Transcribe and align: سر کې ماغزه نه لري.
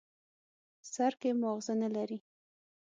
سر 0.93 1.11
کې 1.19 1.29
ماغزه 1.41 1.73
نه 1.81 1.89
لري. 1.95 2.17